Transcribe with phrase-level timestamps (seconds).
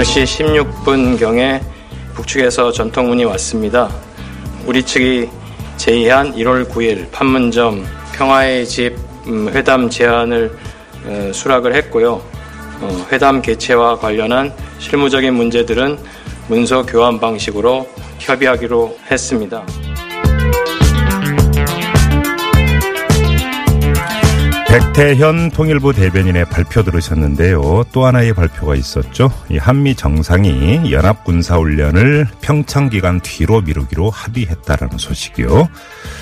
[0.00, 1.60] 열시 16분경에
[2.14, 3.90] 북측에서 전통문이 왔습니다.
[4.64, 5.28] 우리 측이
[5.76, 8.96] 제의한 1월 9일 판문점 평화의 집
[9.26, 10.56] 음, 회담 제안을
[11.04, 12.12] 어, 수락을 했고요.
[12.80, 15.98] 어, 회담 개최와 관련한 실무적인 문제들은
[16.48, 17.86] 문서 교환 방식으로
[18.20, 19.66] 협의하기로 했습니다.
[24.70, 27.82] 백태현 통일부 대변인의 발표 들으셨는데요.
[27.90, 29.32] 또 하나의 발표가 있었죠.
[29.48, 35.68] 이 한미 정상이 연합군사훈련을 평창 기간 뒤로 미루기로 합의했다라는 소식이요.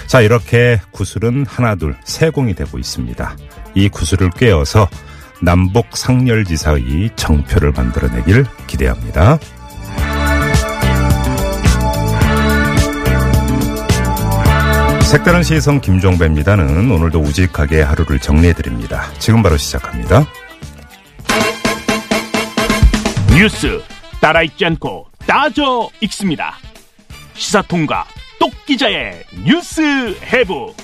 [0.06, 3.36] 자, 이렇게 구슬은 하나둘 세 공이 되고 있습니다.
[3.74, 4.88] 이 구슬을 꿰어서
[5.42, 9.38] 남북 상렬지사의 정표를 만들어내길 기대합니다.
[15.08, 19.10] 색다른 시선 김종배입니다는 오늘도 우직하게 하루를 정리해드립니다.
[19.18, 20.26] 지금 바로 시작합니다.
[23.34, 23.80] 뉴스
[24.20, 26.58] 따라 읽지 않고 따져 읽습니다.
[27.32, 28.04] 시사통과
[28.38, 30.74] 똑 기자의 뉴스 해부.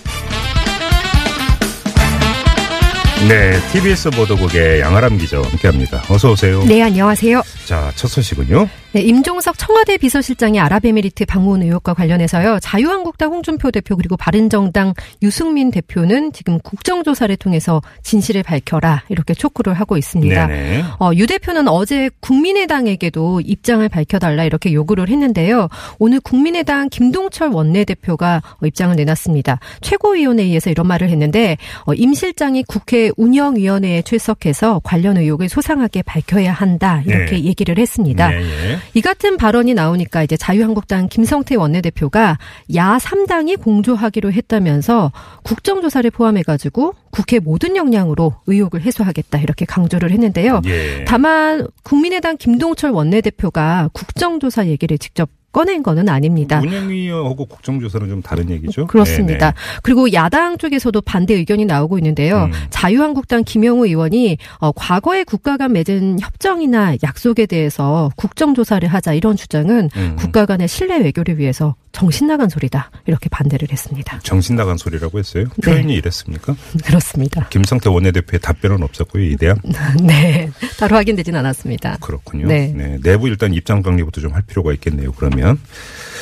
[3.28, 6.02] 네, TBS 보도국의 양아람 기자와 함께합니다.
[6.08, 6.64] 어서 오세요.
[6.64, 7.42] 네, 안녕하세요.
[7.66, 8.83] 자, 첫 소식은요.
[8.94, 12.60] 네, 임종석 청와대 비서실장이 아랍에미리트 방문 의혹과 관련해서요.
[12.60, 19.96] 자유한국당 홍준표 대표 그리고 바른정당 유승민 대표는 지금 국정조사를 통해서 진실을 밝혀라 이렇게 촉구를 하고
[19.96, 20.46] 있습니다.
[20.46, 20.84] 네네.
[21.00, 25.66] 어, 유 대표는 어제 국민의당에게도 입장을 밝혀달라 이렇게 요구를 했는데요.
[25.98, 29.58] 오늘 국민의당 김동철 원내대표가 어, 입장을 내놨습니다.
[29.80, 37.02] 최고위원회의에서 이런 말을 했는데 어, 임 실장이 국회 운영위원회에 출석해서 관련 의혹을 소상하게 밝혀야 한다
[37.04, 37.42] 이렇게 네.
[37.42, 38.28] 얘기를 했습니다.
[38.28, 38.83] 네, 예.
[38.92, 42.38] 이 같은 발언이 나오니까 이제 자유한국당 김성태 원내대표가
[42.74, 45.12] 야 3당이 공조하기로 했다면서
[45.42, 50.60] 국정조사를 포함해가지고 국회 모든 역량으로 의혹을 해소하겠다 이렇게 강조를 했는데요.
[50.66, 51.04] 예.
[51.06, 56.58] 다만 국민의당 김동철 원내대표가 국정조사 얘기를 직접 꺼낸 거는 아닙니다.
[56.60, 58.88] 운영위하고 국정조사는 좀 다른 얘기죠.
[58.88, 59.52] 그렇습니다.
[59.52, 59.78] 네네.
[59.84, 62.46] 그리고 야당 쪽에서도 반대 의견이 나오고 있는데요.
[62.46, 62.52] 음.
[62.70, 69.90] 자유한국당 김영우 의원이 어, 과거에 국가 간 맺은 협정이나 약속에 대해서 국정조사를 하자 이런 주장은
[69.96, 70.16] 음.
[70.18, 74.18] 국가 간의 신뢰 외교를 위해서 정신 나간 소리다 이렇게 반대를 했습니다.
[74.24, 75.44] 정신 나간 소리라고 했어요.
[75.62, 75.70] 네.
[75.70, 76.56] 표현이 이랬습니까?
[76.84, 77.46] 그렇습니다.
[77.50, 79.22] 김성태 원내대표의 답변은 없었고요.
[79.22, 79.56] 이 대한
[80.02, 80.50] 네,
[80.80, 81.98] 따로 확인되진 않았습니다.
[82.00, 82.48] 그렇군요.
[82.48, 82.98] 네.
[83.04, 85.12] 내부 일단 입장 정리부터 좀 할 필요가 있겠네요.
[85.12, 85.43] 그러면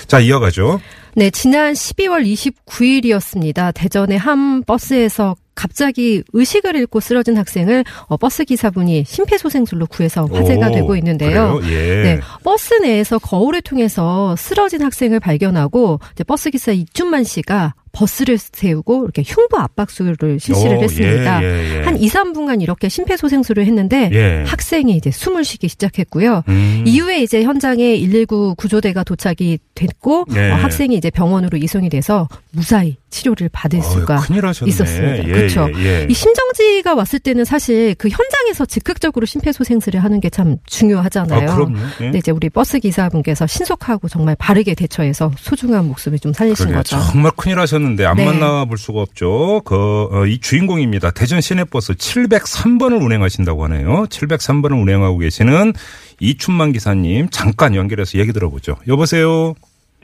[0.06, 0.80] 자 이어가죠.
[1.14, 3.74] 네, 지난 12월 29일이었습니다.
[3.74, 10.72] 대전의 한 버스에서 갑자기 의식을 잃고 쓰러진 학생을 어, 버스 기사분이 심폐소생술로 구해서 화제가 오,
[10.72, 11.60] 되고 있는데요.
[11.64, 12.02] 예.
[12.02, 19.22] 네, 버스 내에서 거울을 통해서 쓰러진 학생을 발견하고 버스 기사 이춘만 씨가 버스를 세우고 이렇게
[19.22, 21.42] 흉부 압박술을 실시를 오, 했습니다.
[21.42, 21.82] 예, 예, 예.
[21.82, 24.44] 한 2, 3분간 이렇게 심폐소생술을 했는데 예.
[24.46, 26.42] 학생이 이제 숨을 쉬기 시작했고요.
[26.48, 26.84] 음.
[26.86, 30.50] 이후에 이제 현장에 119 구조대가 도착이 됐고 네.
[30.50, 34.22] 어, 학생이 이제 병원으로 이송이 돼서 무사히 치료를 받을 어휴, 수가.
[34.66, 35.28] 있었습니다.
[35.28, 35.68] 예, 그렇죠.
[35.76, 36.06] 예, 예.
[36.10, 41.50] 이 심정지가 왔을 때는 사실 그 현장에서 즉각적으로 심폐소생술을 하는 게 참 중요하잖아요.
[41.50, 41.76] 아, 그럼요.
[41.78, 42.04] 예.
[42.04, 46.78] 근데 이제 우리 버스 기사분께서 신속하고 정말 바르게 대처해서 소중한 목숨을 좀 살리신 그러게요.
[46.98, 47.12] 거죠.
[47.12, 48.24] 정말 큰일 하셨는데 안 네.
[48.24, 49.60] 만나볼 수가 없죠.
[49.66, 51.10] 그, 어, 이 주인공입니다.
[51.10, 54.06] 대전 시내버스 703번을 운행하신다고 하네요.
[54.08, 55.74] 703번을 운행하고 계시는
[56.20, 58.76] 이춘만 기사님 잠깐 연결해서 얘기 들어보죠.
[58.88, 59.54] 여보세요.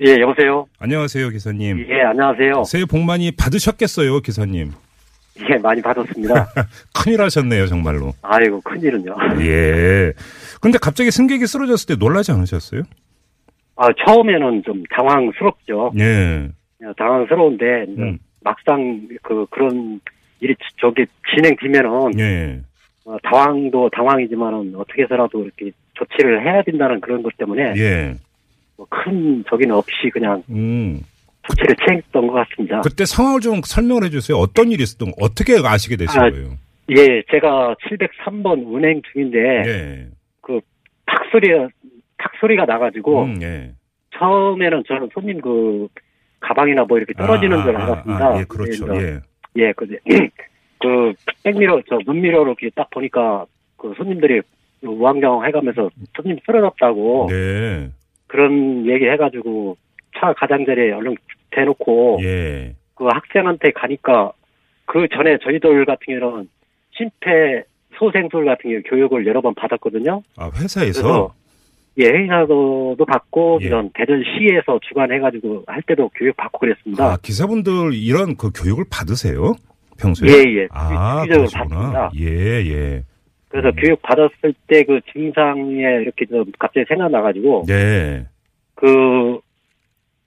[0.01, 0.67] 예, 여보세요.
[0.79, 1.85] 안녕하세요, 기사님.
[1.89, 2.65] 예, 안녕하세요.
[2.65, 4.71] 새해 복 많이 받으셨겠어요, 기사님.
[5.51, 6.47] 예, 많이 받았습니다.
[6.95, 8.13] 큰일 하셨네요, 정말로.
[8.23, 9.17] 아이고, 큰일은요.
[9.41, 10.13] 예.
[10.61, 12.83] 근데 갑자기 승객이 쓰러졌을 때 놀라지 않으셨어요?
[13.77, 15.93] 아, 처음에는 좀 당황스럽죠.
[15.99, 16.49] 예.
[16.97, 18.19] 당황스러운데, 이제 음.
[18.43, 20.01] 막상 그, 그런
[20.41, 22.61] 일이 저게 진행되면은, 예.
[23.05, 28.15] 어, 당황도 당황이지만은 어떻게 해서라도 이렇게 조치를 해야 된다는 그런 것 때문에, 예.
[28.79, 31.01] 뭐큰 저기는 없이 그냥 음.
[31.49, 32.81] 조치를 취했던 것 같습니다.
[32.83, 34.37] 그때 상황을 좀 설명을 해주세요.
[34.37, 36.51] 어떤 일이 있었던, 어떻게 아시게 되신 아, 거예요?
[36.91, 40.07] 예, 제가 703번 운행 중인데, 예.
[41.07, 41.49] 탁소리,
[42.19, 43.73] 탁소리가 나가지고, 음, 예.
[44.19, 45.89] 처음에는 저는 손님 그
[46.41, 48.29] 가방이나 뭐 이렇게 떨어지는 아, 줄 아, 알았습니다.
[48.29, 48.97] 아, 예, 그렇죠.
[48.97, 49.21] 예.
[49.57, 49.87] 예, 그,
[50.81, 53.47] 그, 백미러, 저, 문미러로 이렇게 딱 보니까,
[53.77, 54.43] 그 손님들이
[54.83, 57.91] 우왕좌왕 해가면서 손님 쓰러졌다고 네.
[58.29, 59.77] 그런 얘기 해가지고
[60.19, 61.17] 차 가장자리에 얼른
[61.51, 62.75] 대놓고 예.
[62.95, 64.33] 그 학생한테 가니까
[64.87, 66.49] 그 전에 저희들 같은 경우는
[66.97, 67.65] 심폐
[67.99, 70.23] 소생술 같은 경우 교육을 여러 번 받았거든요.
[70.37, 71.35] 아, 회사에서?
[71.99, 73.67] 예, 회의사도 받고 예.
[73.67, 77.05] 이런 대전시에서 주관해가지고 할 때도 교육 받고 그랬습니다.
[77.05, 79.55] 아, 기사분들 이런 그 교육을 받으세요?
[79.99, 80.31] 평소에?
[80.31, 80.69] 예, 예.
[80.71, 81.65] 아, 그러시구나.
[81.69, 82.11] 받습니다.
[82.21, 82.27] 예,
[82.71, 83.03] 예.
[83.49, 83.77] 그래서 음.
[83.77, 88.27] 교육 받았을 때 그 증상에 이렇게 좀 갑자기 생각나가지고 네.
[88.75, 89.41] 그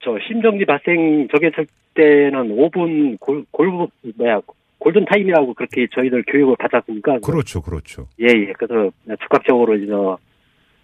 [0.03, 4.41] 저 심정지 발생 저기 했을 때는 5분 골, 골 뭐야
[4.79, 8.07] 골든 타임이라고 그렇게 저희들 교육을 받았으니까 그렇죠, 그렇죠.
[8.19, 8.53] 예, 예.
[8.57, 8.91] 그래서
[9.21, 9.91] 즉각적으로 이제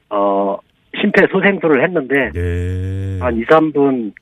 [0.10, 0.58] 어
[1.02, 3.20] 심폐소생술을 했는데 예.
[3.20, 4.14] 한 2, 3분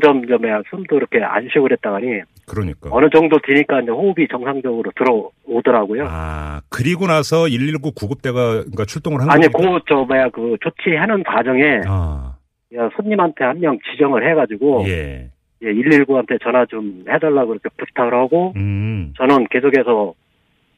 [0.00, 2.90] 좀, 뭐야, 숨도 이렇게 안 쉬고 그랬다가니, 그러니까.
[2.92, 6.04] 어느 정도 되니까 이제 호흡이 정상적으로 들어오더라고요.
[6.08, 9.78] 아, 그리고 나서 119 구급대가 그러니까 출동을 한 아니, 겁니까?
[9.78, 12.34] 그, 저, 뭐야, 그, 조치하는 과정에, 아,
[12.76, 15.30] 야, 손님한테 한 명 지정을 해가지고, 예.
[15.62, 19.12] 예, 119한테 전화 좀 해달라고 이렇게 부탁을 하고, 음.
[19.16, 20.14] 저는 계속해서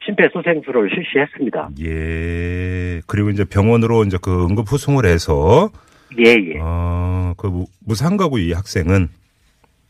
[0.05, 1.71] 심폐소생술을 실시했습니다.
[1.83, 3.01] 예.
[3.07, 5.71] 그리고 이제 병원으로 이제 그 응급 후송을 해서
[6.19, 6.59] 예, 예.
[6.61, 9.09] 어, 그 무- 무상가구 이 학생은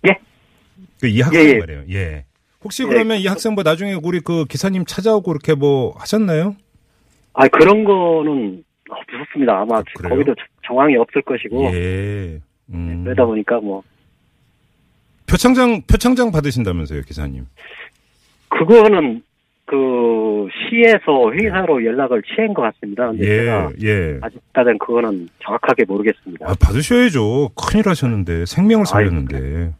[0.09, 0.17] 예?
[1.01, 1.59] 그 이 학생 예, 예.
[1.59, 1.83] 말이에요.
[1.91, 2.25] 예.
[2.63, 2.87] 혹시 예.
[2.87, 6.57] 그러면 이 학생 뭐 나중에 우리 그 기사님 찾아오고 이렇게 뭐 하셨나요?
[7.35, 9.53] 아, 그런 거는 없었습니다.
[9.61, 10.09] 아마 아?
[10.09, 10.35] 거기도
[10.67, 12.41] 정황이 없을 것이고, 예.
[12.73, 13.03] 음.
[13.05, 13.83] 그러다 보니까 뭐,
[15.27, 17.47] 표창장 표창장 받으신다면서요, 기사님?
[18.51, 19.23] 그거는
[19.67, 23.07] 그 시에서 회사로 연락을 취한 것 같습니다.
[23.09, 24.19] 근데 예, 제가 예.
[24.21, 26.47] 아직까지는 그거는 정확하게 모르겠습니다.
[26.51, 27.51] 아, 받으셔야죠.
[27.55, 29.73] 큰일 하셨는데 생명을 살렸는데.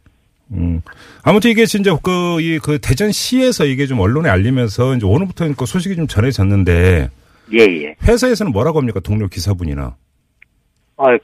[0.51, 0.81] 음.
[1.23, 5.95] 아무튼 이게 진짜 그, 이, 그 대전시에서 이게 좀 언론에 알리면서 이제 오늘부터 그 소식이
[5.95, 7.09] 좀 전해졌는데
[7.53, 7.95] 예, 예.
[8.03, 8.99] 회사에서는 뭐라고 합니까?
[8.99, 9.95] 동료 기사분이나.
[10.97, 11.17] 아,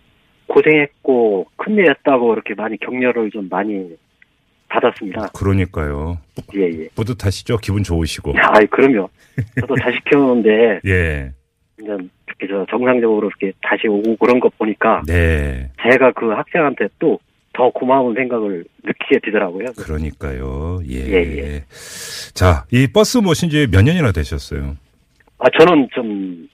[0.48, 3.96] 고생했고 큰일 했다고 이렇게 많이 격려를 좀 많이
[4.72, 5.28] 받았습니다.
[5.34, 6.18] 그러니까요.
[6.56, 6.88] 예, 예.
[6.96, 7.58] 뿌듯하시죠?
[7.58, 8.34] 기분 좋으시고.
[8.38, 9.10] 아, 그럼요.
[9.60, 11.32] 저도 자식 키우는데 예.
[11.82, 15.70] 이제 이렇게 저 정상적으로 이렇게 다시 오고 그런 거 보니까 네.
[15.84, 17.20] 제가 그 학생한테 또
[17.54, 19.66] 더 고마운 생각을 느끼게 되더라고요.
[19.78, 20.80] 그러니까요.
[20.90, 20.96] 예.
[21.06, 21.64] 예, 예.
[22.34, 24.78] 자, 이 버스 모신 지 몇 년이나 되셨어요?
[25.38, 26.48] 아, 저는 좀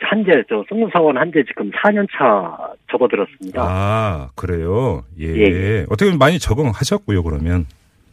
[0.00, 3.62] 한재 저 승무사원 한재 지금 4년 차 접어들었습니다.
[3.62, 5.04] 아, 그래요?
[5.18, 5.26] 예.
[5.26, 7.66] 예, 어떻게 보면 많이 적응하셨고요, 그러면.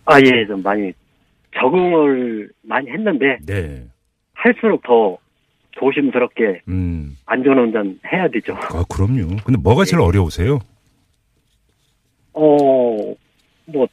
[0.05, 0.91] 아, 예, 좀 많이
[1.53, 3.83] 적응을 많이 했는데, 네.
[4.33, 5.17] 할수록 더
[5.71, 7.17] 조심스럽게 음.
[7.25, 8.55] 안전운전 해야 되죠.
[8.55, 9.37] 아, 그럼요.
[9.45, 10.05] 근데 뭐가 제일 예.
[10.05, 10.59] 어려우세요?
[12.33, 13.15] 어,
[13.65, 13.87] 뭐,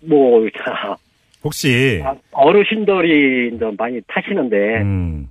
[0.00, 0.96] 뭐, 자,
[1.42, 5.28] 혹시, 아, 어르신들이 많이 타시는데, 음,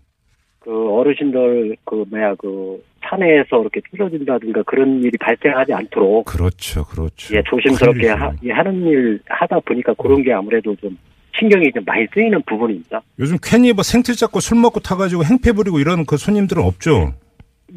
[0.64, 7.36] 그 어르신들, 그, 뭐야, 그, 산에서 이렇게 쓰러진다든가 그런 일이 발생하지 않도록, 그렇죠, 그렇죠.
[7.36, 8.08] 예, 조심스럽게.
[8.08, 10.98] 하, 예, 하는 일 하다 보니까 그런 게 아무래도 좀
[11.38, 13.02] 신경이 좀 많이 쓰이는 부분입니다.
[13.20, 17.14] 요즘 괜히 뭐 생틀 잡고 술 먹고 타가지고 행패 부리고 이런 그 손님들은 없죠?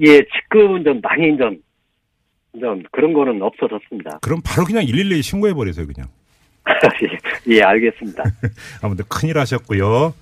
[0.00, 1.58] 예, 지금은 좀 많이 좀,
[2.60, 4.20] 좀 그런 거는 없어졌습니다.
[4.22, 6.08] 그럼 바로 그냥 112 신고해 버리세요, 그냥.
[7.50, 8.22] 예, 예, 알겠습니다.
[8.82, 10.14] 아무튼 큰일 하셨고요.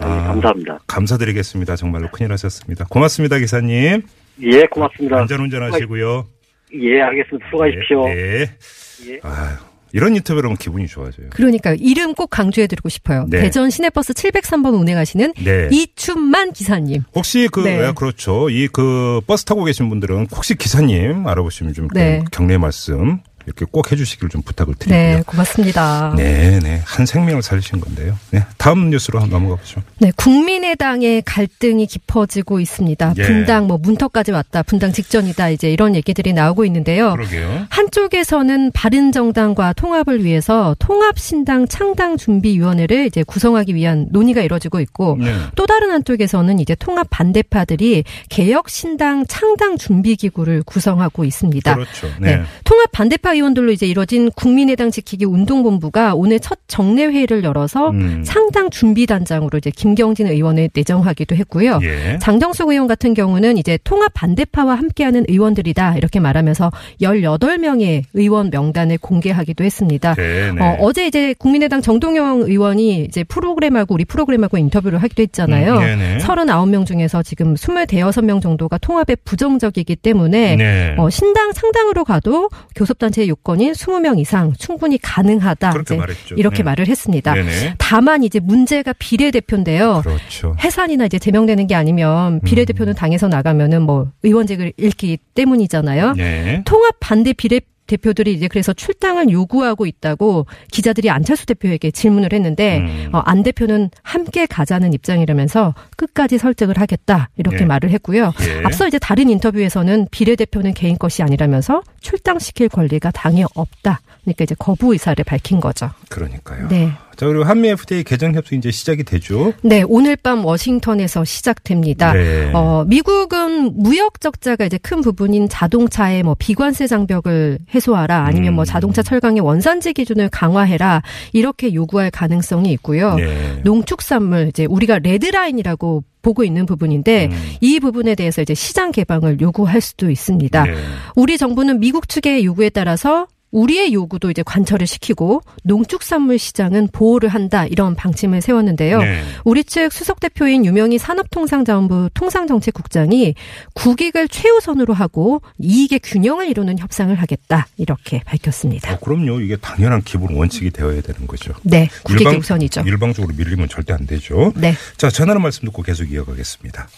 [0.00, 0.78] 아, 예, 감사합니다.
[0.86, 1.76] 감사드리겠습니다.
[1.76, 2.84] 정말로 큰일 하셨습니다.
[2.88, 4.02] 고맙습니다, 기사님.
[4.42, 5.18] 예, 고맙습니다.
[5.20, 6.26] 안전 운전 하시고요.
[6.74, 7.46] 예, 알겠습니다.
[7.50, 8.04] 수고하십시오.
[8.08, 8.14] 네.
[8.14, 9.12] 네.
[9.12, 9.18] 예.
[9.22, 9.56] 아유,
[9.92, 11.30] 이런 인터뷰를 하면 기분이 좋아져요.
[11.30, 13.26] 그러니까 이름 꼭 강조해드리고 싶어요.
[13.28, 13.40] 네.
[13.40, 15.68] 대전 시내버스 703번 운행하시는 네.
[15.72, 17.02] 이춘만 기사님.
[17.14, 17.88] 혹시 그, 네.
[17.88, 18.48] 예, 그렇죠.
[18.50, 22.22] 이 그 버스 타고 계신 분들은 혹시 기사님 알아보시면 좀 네.
[22.30, 23.18] 격려 말씀
[23.50, 25.22] 이렇게 꼭 해주시길 좀 부탁을 네, 드리고요.
[25.24, 26.14] 고맙습니다.
[26.16, 26.82] 네, 네.
[26.84, 28.16] 한 생명을 살리신 건데요.
[28.30, 28.44] 네.
[28.56, 29.82] 다음 뉴스로 한번 넘어가 보죠.
[29.98, 33.14] 네, 국민의당의 갈등이 깊어지고 있습니다.
[33.18, 33.22] 예.
[33.22, 37.12] 분당 뭐 문턱까지 왔다, 분당 직전이다, 이제 이런 얘기들이 나오고 있는데요.
[37.12, 37.66] 그러게요.
[37.70, 45.34] 한쪽에서는 바른정당과 통합을 위해서 통합신당 창당 준비위원회를 이제 구성하기 위한 논의가 이뤄지고 있고 네.
[45.56, 51.74] 또 다른 한쪽에서는 이제 통합 반대파들이 개혁신당 창당 준비 기구를 구성하고 있습니다.
[51.74, 52.08] 그렇죠.
[52.20, 52.36] 네.
[52.36, 52.42] 네.
[52.64, 58.22] 통합 반대파 의원들로 이제 이뤄진 국민의당 지키기 운동본부가 오늘 첫 정례 회의를 열어서 음.
[58.24, 61.80] 창당 준비단장으로 이제 김경진 의원을 내정하기도 했고요.
[61.82, 62.18] 예.
[62.20, 66.70] 장정숙 의원 같은 경우는 이제 통합 반대파와 함께하는 의원들이다 이렇게 말하면서
[67.00, 70.14] 18명의 의원 명단을 공개하기도 했습니다.
[70.14, 70.62] 네, 네.
[70.62, 75.74] 어, 어제 이제 국민의당 정동영 의원이 이제 프로그램하고 우리 프로그램하고 인터뷰를 하기도 했잖아요.
[75.74, 76.18] 음, 네네.
[76.18, 80.94] 39명 중에서 지금 26명 정도가 통합에 부정적이기 때문에 네.
[80.98, 85.70] 어, 신당 상당으로 가도 교섭단체에 요건인 20명 이상 충분히 가능하다.
[85.70, 86.34] 그렇게 이제 말했죠.
[86.36, 86.62] 이렇게 네.
[86.64, 87.34] 말을 했습니다.
[87.34, 87.74] 네네.
[87.78, 90.02] 다만 이제 문제가 비례대표인데요.
[90.04, 90.54] 그렇죠.
[90.60, 96.14] 해산이나 이제 제명되는 게 아니면 비례대표는 당에서 나가면은 뭐 의원직을 잃기 때문이잖아요.
[96.14, 96.62] 네.
[96.66, 97.60] 통합 반대 비례
[97.90, 103.10] 대표들이 이제 그래서 출당을 요구하고 있다고 기자들이 안철수 대표에게 질문을 했는데 음.
[103.12, 107.64] 어, 안 대표는 함께 가자는 입장이라면서 끝까지 설득을 하겠다 이렇게 예.
[107.64, 108.32] 말을 했고요.
[108.42, 108.62] 예.
[108.64, 114.00] 앞서 이제 다른 인터뷰에서는 비례대표는 개인 것이 아니라면서 출당시킬 권리가 당에 없다.
[114.22, 115.90] 그러니까 이제 거부 의사를 밝힌 거죠.
[116.08, 116.68] 그러니까요.
[116.68, 116.92] 네.
[117.20, 119.52] 자 그리고 한미 FTA 개정 협상 이제 시작이 되죠.
[119.60, 122.14] 네, 오늘 밤 워싱턴에서 시작됩니다.
[122.14, 122.50] 네.
[122.54, 128.64] 어, 미국은 무역 적자가 이제 큰 부분인 자동차의 뭐 비관세 장벽을 해소하라 아니면 뭐 음.
[128.64, 131.02] 자동차 철강의 원산지 기준을 강화해라
[131.34, 133.16] 이렇게 요구할 가능성이 있고요.
[133.16, 133.60] 네.
[133.64, 137.52] 농축산물 이제 우리가 레드라인이라고 보고 있는 부분인데 음.
[137.60, 140.64] 이 부분에 대해서 이제 시장 개방을 요구할 수도 있습니다.
[140.64, 140.74] 네.
[141.16, 147.66] 우리 정부는 미국 측의 요구에 따라서 우리의 요구도 이제 관철을 시키고 농축산물 시장은 보호를 한다
[147.66, 148.98] 이런 방침을 세웠는데요.
[148.98, 149.22] 네.
[149.44, 153.34] 우리 측 수석 대표인 유명희 산업통상자원부 통상정책국장이
[153.74, 158.94] 국익을 최우선으로 하고 이익의 균형을 이루는 협상을 하겠다 이렇게 밝혔습니다.
[158.94, 159.40] 어, 그럼요.
[159.40, 161.52] 이게 당연한 기본 원칙이 되어야 되는 거죠.
[161.62, 162.82] 네, 국익이 우선이죠.
[162.86, 164.52] 일방적으로 밀리면 절대 안 되죠.
[164.56, 164.74] 네.
[164.96, 166.88] 자, 전하는 말씀 듣고 계속 이어가겠습니다.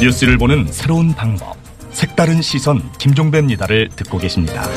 [0.00, 1.61] 뉴스를 보는 새로운 방법.
[1.92, 4.68] 색다른 시선 김종배입니다를 듣고 계십니다.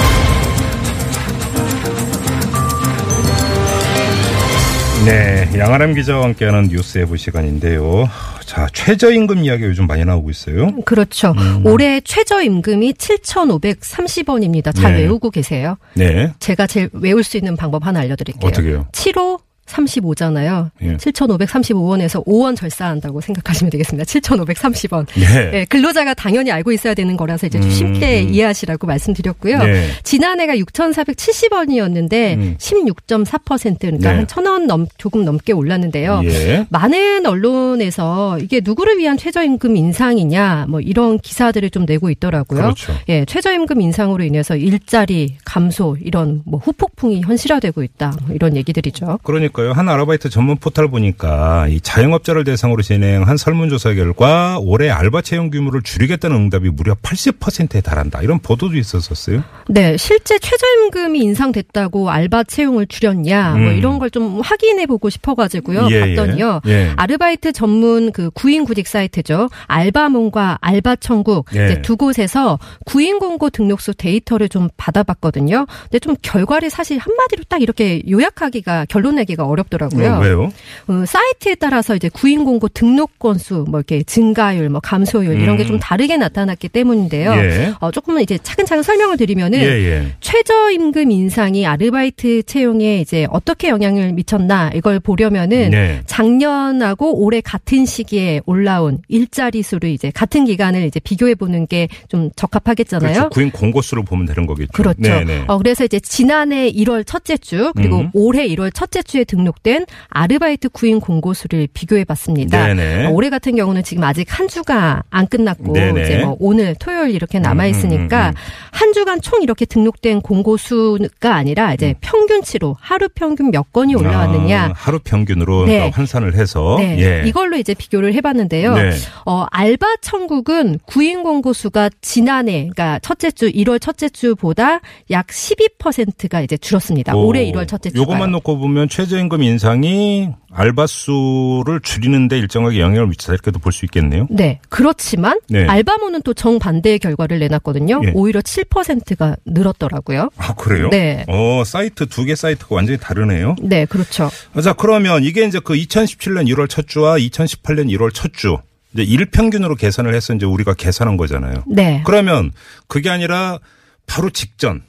[5.05, 8.09] 네, 양아람 기자와 함께하는 뉴스 해부 시간인데요.
[8.43, 10.71] 자, 최저임금 이야기가 요즘 많이 나오고 있어요.
[10.83, 11.35] 그렇죠.
[11.37, 11.63] 음.
[11.65, 14.75] 올해 최저임금이 7,530원입니다.
[14.75, 15.01] 잘 네.
[15.01, 15.77] 외우고 계세요.
[15.93, 18.47] 네, 제가 제일 외울 수 있는 방법 하나 알려드릴게요.
[18.49, 18.87] 어떻게요?
[18.93, 20.69] 7호 35잖아요.
[20.81, 20.97] 예.
[20.97, 24.05] 7,535원에서 5원 절사한다고 생각하시면 되겠습니다.
[24.05, 25.05] 7,530원.
[25.17, 25.51] 예.
[25.51, 28.33] 네, 근로자가 당연히 알고 있어야 되는 거라서 이제 좀 음, 쉽게 음.
[28.33, 29.57] 이해하시라고 말씀드렸고요.
[29.59, 29.87] 네.
[30.03, 32.55] 지난해가 6,470원이었는데 음.
[32.59, 34.17] 16.4% 그러니까 네.
[34.17, 36.21] 한천원 넘, 조금 넘게 올랐는데요.
[36.25, 36.65] 예.
[36.69, 42.61] 많은 언론에서 이게 누구를 위한 최저임금 인상이냐 뭐 이런 기사들을 좀 내고 있더라고요.
[42.61, 42.93] 그렇죠.
[43.09, 49.19] 예, 최저임금 인상으로 인해서 일자리 감소 이런 뭐 후폭풍이 현실화되고 있다 뭐 이런 얘기들이죠.
[49.23, 49.71] 그러니까 요.
[49.73, 55.81] 한 아르바이트 전문 포털 보니까 이 자영업자를 대상으로 진행한 설문조사 결과 올해 알바 채용 규모를
[55.83, 58.21] 줄이겠다는 응답이 무려 80%에 달한다.
[58.21, 59.43] 이런 보도도 있었었어요.
[59.67, 63.77] 네, 실제 최저임금이 인상됐다고 알바 채용을 줄였냐 뭐 음.
[63.77, 65.87] 이런 걸 좀 확인해 보고 싶어가지고요.
[65.91, 66.61] 예, 봤더니요.
[66.67, 66.71] 예.
[66.71, 66.91] 예.
[66.95, 69.49] 아르바이트 전문 그 구인 구직 사이트죠.
[69.67, 71.81] 알바몬과 알바천국 예.
[71.81, 75.65] 두 곳에서 구인 공고 등록수 데이터를 좀 받아봤거든요.
[75.83, 80.13] 근데 좀 결과를 사실 한마디로 딱 이렇게 요약하기가 결론 내기가 어렵더라고요.
[80.13, 80.51] 어, 왜요?
[80.87, 85.63] 어, 사이트에 따라서 이제 구인 공고 등록 건수 뭐 이렇게 증가율, 뭐 감소율 이런 게
[85.63, 85.67] 음.
[85.67, 87.31] 좀 다르게 나타났기 때문인데요.
[87.33, 87.73] 예.
[87.79, 90.07] 어, 조금은 이제 차근차근 설명을 드리면은 예, 예.
[90.19, 96.01] 최저임금 인상이 아르바이트 채용에 이제 어떻게 영향을 미쳤나 이걸 보려면은 네.
[96.05, 102.29] 작년하고 올해 같은 시기에 올라온 일자리 수를 이제 같은 기간을 이제 비교해 보는 게 좀
[102.35, 103.13] 적합하겠잖아요.
[103.13, 103.29] 그렇죠.
[103.29, 104.71] 구인 공고수로 보면 되는 거겠죠.
[104.73, 105.01] 그렇죠.
[105.01, 105.45] 네네.
[105.47, 108.09] 어, 그래서 이제 지난해 1월 첫째 주 그리고 음.
[108.13, 112.67] 올해 1월 첫째 주에 등 록된 아르바이트 구인 공고수를 비교해 봤습니다.
[112.67, 113.07] 네네.
[113.07, 116.03] 어, 올해 같은 경우는 지금 아직 한 주가 안 끝났고 네네.
[116.03, 118.33] 이제 뭐 오늘 토요일 이렇게 남아 있으니까 음, 음, 음.
[118.71, 124.73] 한 주간 총 이렇게 등록된 공고수가 아니라 이제 평균치로 하루 평균 몇 건이 올라왔느냐 아,
[124.75, 125.89] 하루 평균으로 네.
[125.89, 127.27] 환산을 해서 네, 예.
[127.27, 128.75] 이걸로 이제 비교를 해봤는데요.
[128.75, 128.91] 네.
[129.25, 134.79] 어, 알바 천국은 구인 공고수가 지난해, 그러니까 첫째 주 1월 첫째 주보다
[135.11, 137.15] 약 12%가 이제 줄었습니다.
[137.15, 137.97] 오, 올해 1월 첫째 주.
[137.97, 143.85] 요것만 놓고 보면 최저임 금 인상이 알바 수를 줄이는데 일정하게 영향을 미치다 이렇게도 볼 수
[143.85, 144.27] 있겠네요.
[144.29, 145.65] 네, 그렇지만 네.
[145.67, 148.01] 알바모는 또 정반대의 결과를 내놨거든요.
[148.05, 148.11] 예.
[148.13, 150.29] 오히려 7%가 늘었더라고요.
[150.37, 150.89] 아 그래요?
[150.89, 151.25] 네.
[151.27, 153.55] 어 사이트 두 개 사이트가 완전히 다르네요.
[153.61, 154.29] 네, 그렇죠.
[154.63, 158.57] 자 그러면 이게 이제 그 2017년 1월 첫 주와 2018년 1월 첫 주.
[158.93, 161.63] 이제 일평균으로 계산을 해서 이제 우리가 계산한 거잖아요.
[161.67, 162.01] 네.
[162.05, 162.53] 그러면
[162.87, 163.59] 그게 아니라
[164.07, 164.83] 바로 직전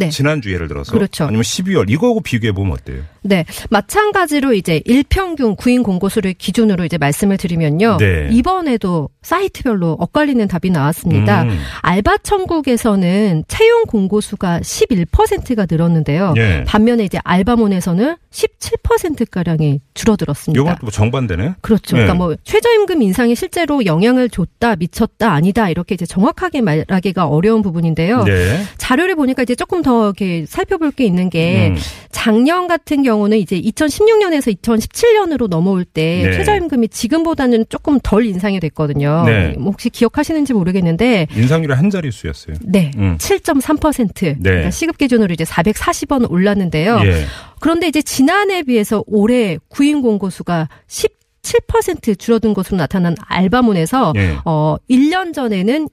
[0.00, 0.08] 네.
[0.08, 1.24] 지난주 예를 들어서 그렇죠.
[1.24, 3.02] 아니면 12월 이거하고 비교해 보면 어때요?
[3.22, 3.44] 네.
[3.68, 7.98] 마찬가지로 이제 일평균 구인 공고수를 기준으로 이제 말씀을 드리면요.
[7.98, 8.28] 네.
[8.32, 11.42] 이번에도 사이트별로 엇갈리는 답이 나왔습니다.
[11.42, 11.58] 음.
[11.82, 16.34] 알바 천국에서는 채용 공고수가 11%가 늘었는데요.
[16.38, 16.64] 예.
[16.66, 20.58] 반면에 이제 알바몬에서는 17%가량이 줄어들었습니다.
[20.58, 21.56] 요건 또 정반대네.
[21.60, 21.96] 그렇죠.
[21.96, 22.04] 네.
[22.04, 28.24] 그러니까 뭐 최저임금 인상이 실제로 영향을 줬다, 미쳤다, 아니다 이렇게 이제 정확하게 말하기가 어려운 부분인데요.
[28.24, 28.62] 네.
[28.78, 31.76] 자료를 보니까 이제 조금 더더 이렇게 살펴볼 게 있는 게 음.
[32.12, 36.32] 작년 같은 경우는 이제 2016년에서 2017년으로 넘어올 때 네.
[36.32, 39.24] 최저임금이 지금보다는 조금 덜 인상이 됐거든요.
[39.26, 39.54] 네.
[39.58, 42.58] 뭐 혹시 기억하시는지 모르겠는데 인상률이 한 자릿수였어요.
[42.62, 42.92] 네.
[42.98, 43.16] 음.
[43.18, 44.34] 7.3% 네.
[44.40, 47.00] 그러니까 시급 기준으로 이제 440원 올랐는데요.
[47.02, 47.24] 예.
[47.58, 54.36] 그런데 이제 지난해에 비해서 올해 구인 공고수가 17% 줄어든 것으로 나타난 알바몬에서 예.
[54.44, 55.88] 어 1년 전에는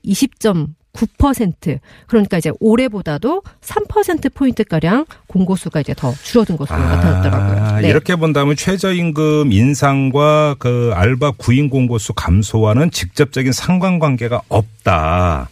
[0.97, 7.55] 20.9% 그러니까 이제 올해보다도 3% 포인트 가량 공고수가 이제 더 줄어든 것으로 나타났더라고요.
[7.55, 7.61] 네.
[7.61, 15.49] 아, 이렇게 본다면 최저임금 인상과 그 알바 구인 공고수 감소와는 직접적인 상관관계가 없다.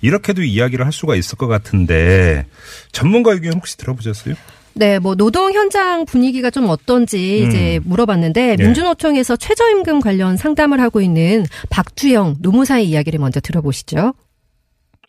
[0.00, 2.46] 이렇게도 이야기를 할 수가 있을 것 같은데
[2.92, 4.34] 전문가 의견 혹시 들어보셨어요?
[4.74, 7.48] 네, 뭐 노동 현장 분위기가 좀 어떤지 음.
[7.48, 8.64] 이제 물어봤는데 네.
[8.64, 14.12] 민주노총에서 최저임금 관련 상담을 하고 있는 박주영 노무사의 이야기를 먼저 들어보시죠.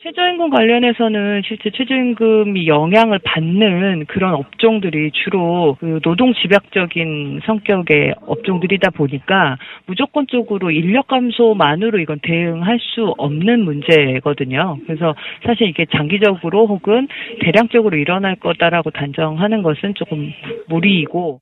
[0.08, 9.58] 최저임금 관련해서는 실제 최저임금이 영향을 받는 그런 업종들이 주로 그 노동 집약적인 성격의 업종들이다 보니까
[9.86, 14.78] 무조건적으로 인력 감소만으로 이건 대응할 수 없는 문제거든요.
[14.86, 15.14] 그래서
[15.46, 17.10] 사실 이게 장기적으로 혹은
[17.42, 20.32] 대량적으로 일어날 거다라고 단정하는 것은 조금
[20.70, 21.42] 무리이고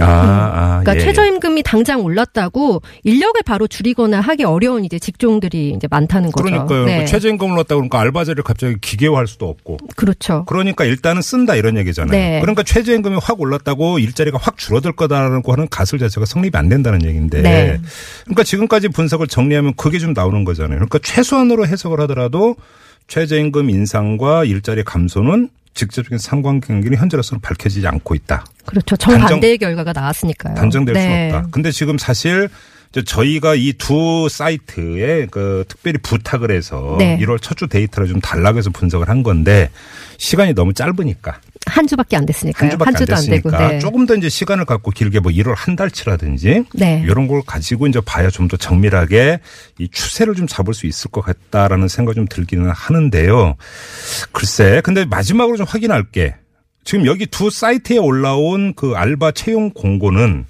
[0.00, 1.00] 아, 아 그러니까 예.
[1.00, 6.44] 최저임금이 당장 올랐다고 인력을 바로 줄이거나 하기 어려운 이제 직종들이 이제 많다는 거죠.
[6.44, 6.84] 그러니까요.
[6.84, 7.00] 네.
[7.00, 9.78] 그 최저임금을 넣었다 그러니까 알바 자리를 갑자기 기계화할 수도 없고.
[9.96, 10.44] 그렇죠.
[10.46, 12.10] 그러니까 일단은 쓴다 이런 얘기잖아요.
[12.10, 12.40] 네.
[12.40, 17.42] 그러니까 최저임금이 확 올랐다고 일자리가 확 줄어들 거다라고 하는 가설 자체가 성립이 안 된다는 얘기인데.
[17.42, 17.80] 네.
[18.24, 20.76] 그러니까 지금까지 분석을 정리하면 그게 좀 나오는 거잖아요.
[20.76, 22.56] 그러니까 최소한으로 해석을 하더라도
[23.08, 28.44] 최저임금 인상과 일자리 감소는 직접적인 상관관계는 현재로서는 밝혀지지 않고 있다.
[28.64, 28.96] 그렇죠.
[28.96, 30.54] 정반대의 결과가 나왔으니까요.
[30.54, 31.30] 단정될 네.
[31.30, 31.48] 수 없다.
[31.50, 32.48] 근데 지금 사실
[33.04, 37.18] 저희가 이 두 사이트에 그 특별히 부탁을 해서 네.
[37.18, 39.70] 1월 첫 주 데이터를 좀 달라고 해서 분석을 한 건데
[40.18, 42.62] 시간이 너무 짧으니까 한 주밖에 안 됐으니까요.
[42.64, 43.50] 한 주밖에 안 주도 안 되고.
[43.50, 43.78] 됐으니까 네.
[43.78, 47.02] 조금 더 이제 시간을 갖고 길게 뭐 1월 한 달치라든지 네.
[47.04, 49.40] 이런 걸 가지고 이제 봐야 좀 더 정밀하게
[49.78, 53.56] 이 추세를 좀 잡을 수 있을 것 같다라는 생각이 좀 들기는 하는데요.
[54.32, 56.34] 글쎄, 근데 마지막으로 좀 확인할 게
[56.84, 60.44] 지금 여기 두 사이트에 올라온 그 알바 채용 공고는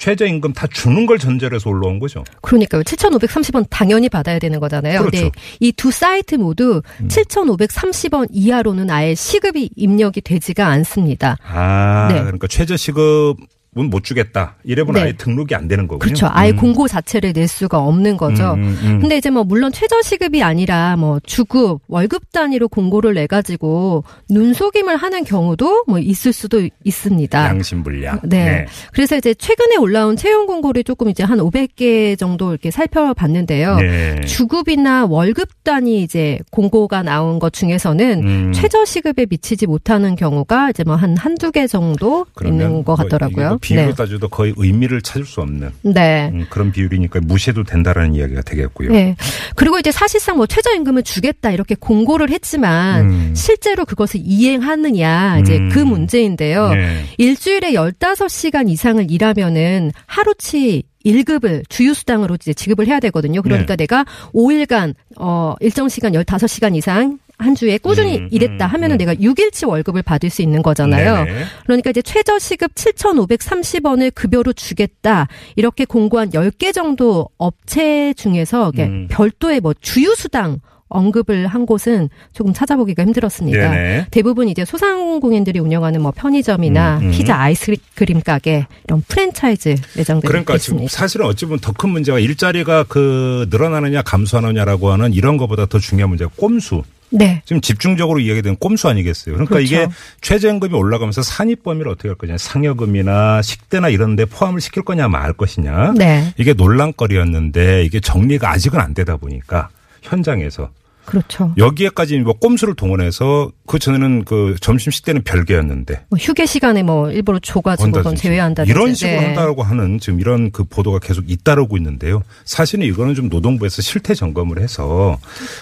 [0.00, 2.24] 최저임금 다 주는 걸 전제로 해서 올라온 거죠.
[2.40, 2.82] 그러니까요.
[2.82, 5.00] 7,530원 당연히 받아야 되는 거잖아요.
[5.02, 5.26] 그렇죠.
[5.26, 5.30] 음.
[5.60, 11.36] 이두 사이트 모두 7,530원 이하로는 아예 시급이 입력이 되지가 않습니다.
[11.44, 12.20] 아, 네.
[12.20, 14.56] 그러니까 최저 시급은 못 주겠다.
[14.64, 15.06] 이래보면 네.
[15.06, 16.00] 아예 등록이 안 되는 거군요.
[16.00, 16.28] 그렇죠.
[16.30, 16.56] 아예 음.
[16.56, 18.54] 공고 자체를 낼 수가 없는 거죠.
[18.54, 19.00] 음, 음, 음.
[19.00, 24.96] 근데 이제 뭐 물론 최저 시급이 아니라 뭐 주급, 월급 단위로 공고를 내 가지고 눈속임을
[24.96, 27.44] 하는 경우도 뭐 있을 수도 있습니다.
[27.46, 28.20] 양심불량.
[28.24, 28.66] 네.
[28.92, 33.76] 그래서 이제 최근에 올라온 채용 공고를 조금 이제 한 500개 정도 이렇게 살펴봤는데요.
[33.76, 34.20] 네.
[34.26, 38.52] 주급이나 월급 단위 이제 공고가 나온 것 중에서는 음.
[38.52, 43.58] 최저 시급에 미치지 못하는 경우가 이제 뭐 한 한두 개 정도 있는 것뭐 같더라고요.
[43.60, 43.94] 뭐 비율로 네.
[43.94, 46.30] 따져도 거의 의미를 찾을 수 없는 네.
[46.32, 48.90] 음, 그런 비율이니까 무시해도 된다라는 이야기가 되겠고요.
[48.90, 49.16] 네.
[49.54, 53.34] 그리고 이제 사실상 뭐 최저임금을 주겠다 이렇게 공고를 했지만 음.
[53.34, 55.68] 실제로 그것을 이행하느냐 이제 음.
[55.70, 56.70] 그 문제인데요.
[56.70, 57.04] 네.
[57.18, 63.42] 일주일에 15시간 이상을 일하면은 하루치 1급을 주휴수당으로 이제 지급을 해야 되거든요.
[63.42, 63.84] 그러니까 네.
[63.84, 68.98] 내가 5일간 어 일정 시간 15시간 이상 한 주에 꾸준히 음, 일했다 음, 하면은 음.
[68.98, 71.24] 내가 6일치 월급을 받을 수 있는 거잖아요.
[71.24, 71.44] 네네.
[71.64, 75.28] 그러니까 이제 최저 시급 7,530원을 급여로 주겠다.
[75.56, 79.08] 이렇게 공고한 10개 정도 업체 중에서 음.
[79.10, 83.70] 별도의 뭐 주휴수당 언급을 한 곳은 조금 찾아보기가 힘들었습니다.
[83.70, 84.06] 네네.
[84.10, 87.10] 대부분 이제 소상공인들이 운영하는 뭐 편의점이나 음, 음.
[87.12, 90.90] 피자 아이스크림 가게 이런 프랜차이즈 매장들이 그러니까 지금 있습니다.
[90.90, 96.10] 사실은 어찌 보면 더 큰 문제가 일자리가 그 늘어나느냐 감소하느냐라고 하는 이런 것보다 더 중요한
[96.10, 96.82] 문제가 꼼수.
[97.10, 97.42] 네.
[97.44, 99.34] 지금 집중적으로 이야기된 꼼수 아니겠어요.
[99.34, 99.74] 그러니까 그렇죠.
[99.74, 99.86] 이게
[100.20, 102.38] 최저임금이 올라가면서 산입 범위를 어떻게 할 거냐.
[102.38, 105.94] 상여금이나 식대나 이런 데 포함을 시킬 거냐 말 것이냐.
[105.96, 106.32] 네.
[106.36, 109.68] 이게 논란거리였는데 이게 정리가 아직은 안 되다 보니까
[110.02, 110.70] 현장에서
[111.10, 111.52] 그렇죠.
[111.58, 117.38] 여기에까지 뭐 꼼수를 동원해서 그 전에는 그 점심 식대는 별개였는데 뭐 휴게 시간에 뭐 일부러
[117.40, 118.14] 줘가지고.
[118.14, 118.70] 제외한다든지.
[118.70, 119.26] 이런 식으로 네.
[119.26, 122.22] 한다고 하는 지금 이런 그 보도가 계속 잇따르고 있는데요.
[122.44, 125.18] 사실은 이거는 좀 노동부에서 실태 점검을 해서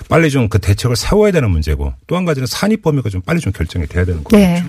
[0.09, 3.53] 빨리 좀 그 대책을 세워야 되는 문제고 또 한 가지는 산입 범위가 좀 빨리 좀
[3.53, 4.37] 결정이 돼야 되는 거죠.
[4.37, 4.63] 네.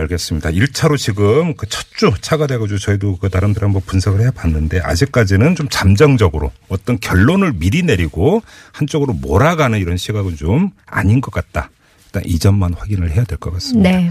[0.00, 0.50] 알겠습니다.
[0.50, 5.54] 1차로 지금 그 첫 주 차가 돼가지고 저희도 그 나름대로 한번 분석을 해 봤는데 아직까지는
[5.54, 11.70] 좀 잠정적으로 어떤 결론을 미리 내리고 한쪽으로 몰아가는 이런 시각은 좀 아닌 것 같다.
[12.12, 13.90] 일단 이 점만 확인을 해야 될 것 같습니다.
[13.90, 14.10] 네.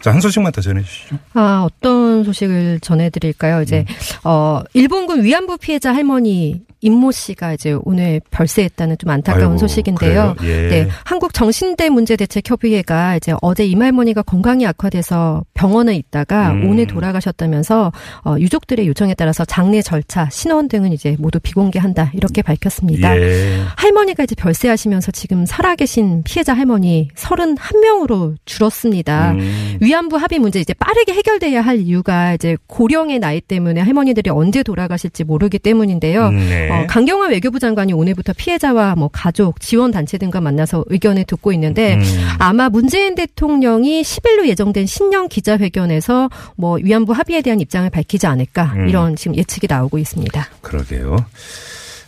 [0.00, 1.16] 자, 한 소식만 더 전해 주시죠.
[1.34, 3.62] 아, 어떤 소식을 전해 드릴까요?
[3.62, 3.94] 이제, 음.
[4.24, 10.36] 어, 일본군 위안부 피해자 할머니 임모 씨가 이제 오늘 별세했다는 좀 안타까운 아이고, 소식인데요.
[10.44, 10.68] 예.
[10.68, 16.70] 네, 한국 정신대 문제 대책 협의회가 이제 어제 이말머니가 건강이 악화돼서 병원에 있다가 음.
[16.70, 17.90] 오늘 돌아가셨다면서
[18.24, 23.18] 어, 유족들의 요청에 따라서 장례 절차, 신원 등은 이제 모두 비공개한다 이렇게 밝혔습니다.
[23.20, 23.60] 예.
[23.76, 27.08] 할머니가 이제 별세하시면서 지금 살아계신 피해자 할머니
[27.38, 29.32] 31명으로 줄었습니다.
[29.32, 29.78] 음.
[29.80, 35.24] 위안부 합의 문제 이제 빠르게 해결돼야 할 이유가 이제 고령의 나이 때문에 할머니들이 언제 돌아가실지
[35.24, 36.30] 모르기 때문인데요.
[36.30, 36.70] 네.
[36.70, 41.94] 어, 강경화 외교부 장관이 오늘부터 피해자와 뭐 가족, 지원 단체 등과 만나서 의견을 듣고 있는데
[41.94, 42.02] 음.
[42.38, 48.88] 아마 문재인 대통령이 10일로 예정된 신년 기자회견에서 뭐 위안부 합의에 대한 입장을 밝히지 않을까 음.
[48.88, 50.46] 이런 지금 예측이 나오고 있습니다.
[50.60, 51.16] 그러게요.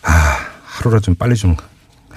[0.03, 1.55] 아, 하루라 좀 빨리 좀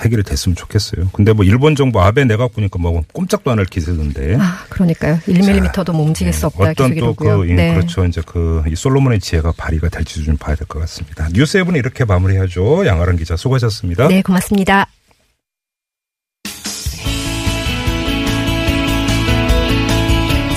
[0.01, 1.09] 해결이 됐으면 좋겠어요.
[1.13, 4.37] 근데 뭐 일본 정부 아베 내각 보니까 뭐 꼼짝도 안 할 기세던데.
[4.41, 5.19] 아, 그러니까요.
[5.29, 7.39] 1mm도 뭐 움직일 수 없다 어떤 계속 또 이러고요.
[7.39, 8.05] 그, 예, 그렇죠.
[8.05, 11.29] 이제 그, 이 솔로몬의 지혜가 발휘가 될지 좀 봐야 될 것 같습니다.
[11.33, 12.87] 뉴스 7은 이렇게 마무리하죠.
[12.87, 14.09] 양아랑 기자 수고하셨습니다.
[14.09, 14.87] 네, 고맙습니다.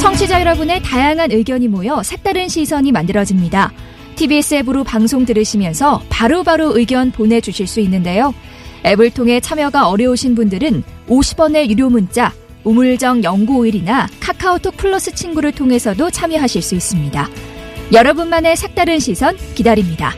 [0.02, 3.72] 청취자 여러분의 다양한 의견이 모여 색다른 시선이 만들어집니다.
[4.16, 8.34] TBS 앱으로 방송 들으시면서 바로바로 의견 보내주실 수 있는데요.
[8.88, 16.62] 앱을 통해 참여가 어려우신 분들은 50원의 유료 문자 우물정 0951이나 카카오톡 플러스 친구를 통해서도 참여하실
[16.62, 17.28] 수 있습니다.
[17.92, 20.12] 여러분만의 색다른 시선 기다립니다.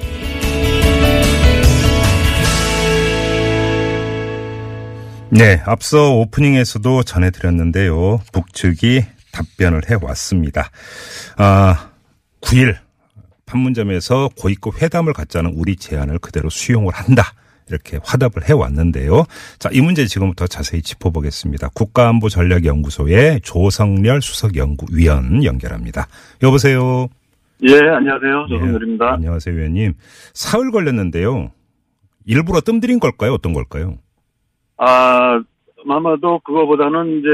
[5.32, 8.20] 네, 앞서 오프닝에서도 전해드렸는데요.
[8.34, 10.72] 북측이 답변을 해왔습니다.
[11.38, 11.92] 아,
[12.42, 12.78] 9일
[13.46, 17.34] 판문점에서 고위급 회담을 갖자는 우리 제안을 그대로 수용을 한다.
[17.70, 19.26] 이렇게 화답을 해왔는데요.
[19.60, 21.70] 자, 이 문제 지금부터 자세히 짚어보겠습니다.
[21.76, 26.08] 국가안보전략연구소의 조성렬 수석연구위원 연결합니다.
[26.44, 27.08] 여보세요.
[27.64, 28.48] 예, 안녕하세요.
[28.50, 29.06] 조성렬입니다.
[29.06, 29.94] 네, 안녕하세요, 위원님.
[30.34, 31.52] 사흘 걸렸는데요.
[32.26, 33.34] 일부러 뜸들인 걸까요?
[33.34, 33.98] 어떤 걸까요?
[34.78, 35.42] 아,
[35.90, 37.28] 아마도 그거보다는 이제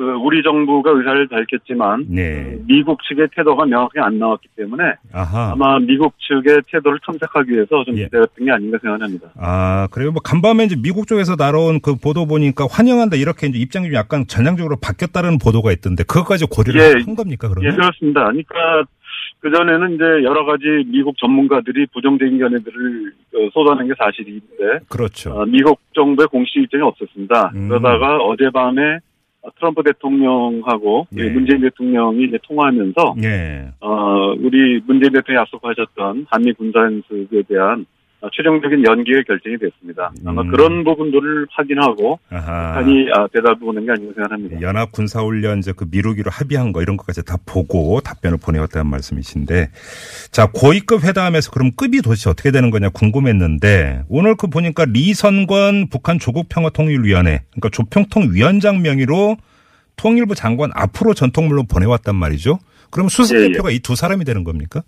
[0.00, 2.56] 그 우리 정부가 의사를 밝혔지만 네.
[2.66, 5.52] 미국 측의 태도가 명확히 안 나왔기 때문에 아하.
[5.52, 8.04] 아마 미국 측의 태도를 탐색하기 위해서 좀 예.
[8.04, 9.28] 기다렸던 게 아닌가 생각합니다.
[9.36, 10.10] 아, 그래요?
[10.10, 14.26] 뭐, 간밤에 이제 미국 쪽에서 날아온 그 보도 보니까 환영한다 이렇게 이제 입장이 좀 약간
[14.26, 17.04] 전향적으로 바뀌었다는 보도가 있던데 그것까지 고려를 예.
[17.04, 17.76] 한 겁니까, 예, 그러면?
[17.76, 18.24] 그렇습니다.
[18.24, 18.84] 그러니까
[19.40, 25.32] 그 전에는 이제 여러 가지 미국 전문가들이 부정적인 견해들을 어, 쏟아낸 게 사실인데 그렇죠.
[25.32, 27.52] 어, 미국 정부의 공식 입장이 없었습니다.
[27.54, 27.68] 음.
[27.68, 29.00] 그러다가 어젯밤에
[29.56, 31.30] 트럼프 대통령하고 예.
[31.30, 33.68] 문재인 대통령이 이제 통화하면서 예.
[33.80, 37.99] 어, 우리 문재인 대통령이 약속하셨던 한미 군사 연습에 대한 어,
[38.32, 40.10] 최종적인 연기가 결정이 됐습니다.
[40.26, 40.50] 아마 음.
[40.50, 42.18] 그런 부분들을 확인하고.
[42.28, 44.60] 북한이 아, 대답을 보낸 게 아닌가 생각합니다.
[44.60, 49.70] 연합 군사훈련 이제 그 미루기로 합의한 거 이런 것까지 다 보고 답변을 보내왔다는 말씀이신데
[50.30, 56.18] 자 고위급 회담에서 그럼 급이 도대체 어떻게 되는 거냐 궁금했는데 오늘 그 보니까 리선권 북한
[56.18, 59.36] 조국평화통일위원회 그러니까 조평통 위원장 명의로
[59.96, 62.58] 통일부 장관 앞으로 전통물로 보내왔단 말이죠.
[62.90, 63.48] 그럼 수석 예, 예.
[63.48, 64.82] 대표가 이두 사람이 되는 겁니까?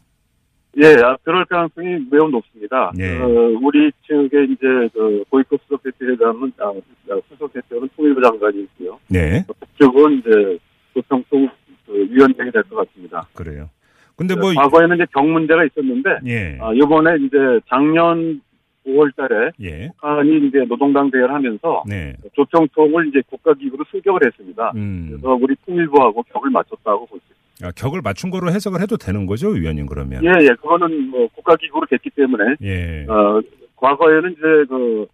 [0.79, 2.93] 예, 아, 그럴 가능성이 매우 높습니다.
[2.99, 3.19] 예.
[3.19, 3.27] 어,
[3.61, 6.69] 우리 측에 이제 그 고위급 수석 대표 회담은 아,
[7.11, 8.99] 아, 수석 대표는 통일부 장관이 있고요.
[9.09, 10.59] 네, 북쪽은 이제
[10.95, 11.49] 조평통
[11.87, 13.27] 그 위원장이 될 것 같습니다.
[13.35, 13.69] 그래요.
[14.17, 17.37] 근데 뭐 과거에는 이제 경 문제가 있었는데 예, 아, 이번에 이제
[17.69, 18.41] 작년
[18.87, 24.73] 5월 달에 예, 북한이 이제 노동당 대회를 하면서 네, 조평통을 이제 국가기구로 승격을 했습니다.
[24.75, 27.42] 음, 그래서 우리 통일부하고 격을 맞췄다고 볼 수 있습니다.
[27.63, 30.25] 아, 격을 맞춘 거로 해석을 해도 되는 거죠, 위원님 그러면?
[30.25, 33.07] 예, 예, 그거는 뭐 국가기구로 됐기 때문에 예.
[33.09, 33.41] 어,
[33.77, 35.07] 과거에는 이제 그,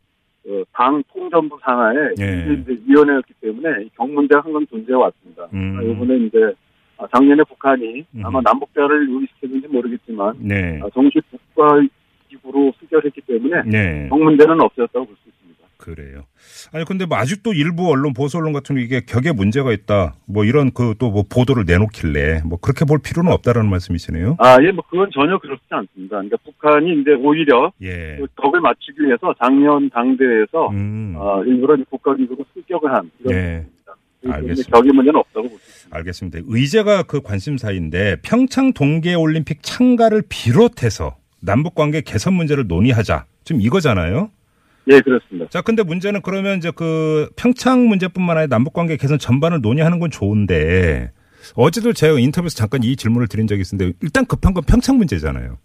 [0.48, 2.54] 어, 당 통전부 산하에 예.
[2.62, 5.46] 이제 위원회였기 때문에 이경 문제가 항상 존재해 왔습니다.
[5.52, 5.76] 음.
[5.78, 6.54] 아, 이번에 이제
[6.96, 8.24] 아, 작년에 북한이 음.
[8.24, 10.80] 아마 남북자를 의식했는지 모르겠지만 네.
[10.82, 14.08] 아, 정식 국가기구로 승격했기 때문에 네.
[14.08, 15.37] 경 문제는 없었다고 볼 수 있습니다.
[15.78, 16.24] 그래요.
[16.72, 20.16] 아니 근데 뭐 아직도 일부 언론 보수 언론 같은 이게 격에 문제가 있다.
[20.26, 24.36] 뭐 이런 그 또 뭐 보도를 내놓길래 뭐 그렇게 볼 필요는 없다라는 말씀이시네요.
[24.40, 26.16] 아, 예, 뭐 그건 전혀 그렇지 않습니다.
[26.16, 28.16] 그러니까 북한이 이제 오히려 예.
[28.18, 31.14] 그 격을 맞추기 위해서 작년 당대에서 음.
[31.16, 33.66] 아, 일부러 이제 국가 기구로 승격을 한 이런 예.
[34.28, 34.70] 알겠습니다.
[34.76, 35.96] 격의 문제는 없다고 있습니다.
[35.96, 36.38] 알겠습니다.
[36.48, 43.26] 의제가 그 관심사인데 평창 동계 올림픽 참가를 비롯해서 남북 관계 개선 문제를 논의하자.
[43.44, 44.30] 지금 이거잖아요.
[44.90, 45.48] 예, 그렇습니다.
[45.50, 50.10] 자, 근데 문제는 그러면 이제 그 평창 문제뿐만 아니라 남북 관계 개선 전반을 논의하는 건
[50.10, 51.12] 좋은데
[51.54, 55.58] 어제도 제가 인터뷰에서 잠깐 이 질문을 드린 적이 있었는데 일단 급한 건 평창 문제잖아요.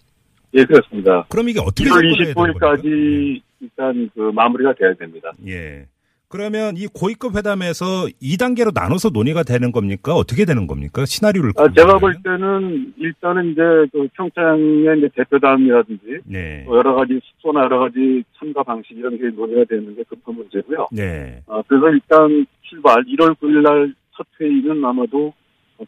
[0.55, 1.25] 예, 그렇습니다.
[1.29, 2.75] 그럼 이게 어떻게 1월 접근해야 되는 겁니까?
[2.75, 5.31] 25일까지 일단 그 마무리가 돼야 됩니다.
[5.47, 5.87] 예.
[6.33, 10.15] 그러면 이 고위급 회담에서 2단계로 나눠서 논의가 되는 겁니까?
[10.15, 11.05] 어떻게 되는 겁니까?
[11.05, 12.15] 시나리오를 아, 제가 볼?
[12.23, 16.63] 때는 일단은 이제 그 평창의 이제 대표단이라든지 네.
[16.65, 20.87] 또 여러 가지 숙소나 여러 가지 참가 방식 이런 게 논의가 되는 게 급한 문제고요.
[20.91, 21.43] 네.
[21.47, 25.33] 아, 그래서 일단 출발 1월 9일 날 첫 회의는 아마도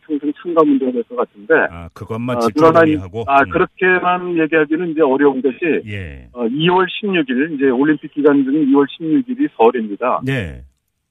[0.05, 3.23] 평생 참가 문제가 될것 같은데 아, 그것만 아, 집중 그러나 이- 논의하고.
[3.27, 3.49] 아 음.
[3.49, 6.27] 그렇게만 얘기하기는 이제 어려운 것이 예.
[6.33, 10.21] 어, 2월 16일 이제 올림픽 기간 중인 2월 16일이 설입니다.
[10.23, 10.63] 네.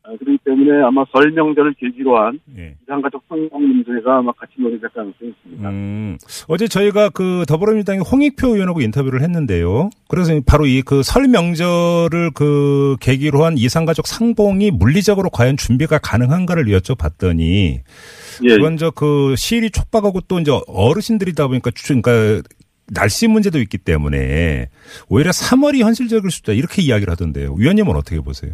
[0.07, 2.75] 아, 그렇기 때문에 아마 설 명절을 계기로 한 예.
[2.83, 5.69] 이상가족 성공 문제가 아마 같이 논의될 가능성이 있습니다.
[5.71, 9.88] 음, 어제 저희가 그 더불어민주당의 홍익표 의원하고 인터뷰를 했는데요.
[10.09, 16.67] 그래서 바로 이 그 설 명절을 그 계기로 한 이상가족 상봉이 물리적으로 과연 준비가 가능한가를
[16.67, 17.81] 여쭤봤더니
[18.43, 22.47] 예, 그건 저그 시일이 촉박하고 또 이제 어르신들이다 보니까 주- 그러니까
[22.93, 24.69] 날씨 문제도 있기 때문에
[25.09, 27.55] 오히려 3월이 현실적일 수도 있다 이렇게 이야기를 하던데요.
[27.57, 28.53] 위원님은 어떻게 보세요?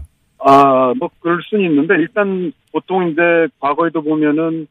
[0.50, 3.20] 아, 뭐, 그럴 수는 있는데, 일단, 보통 이제,
[3.60, 4.66] 과거에도 보면은,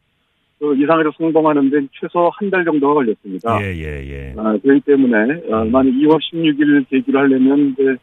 [0.60, 3.58] 그, 이상하게 성공하는데 최소 한 달 정도가 걸렸습니다.
[3.64, 4.34] 예, 예, 예.
[4.38, 5.16] 아, 그렇기 때문에,
[5.50, 5.72] 어, 음.
[5.72, 7.96] 만약 2월 16일 계기로 하려면, 이제,